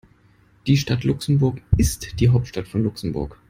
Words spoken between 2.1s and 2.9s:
die Hauptstadt von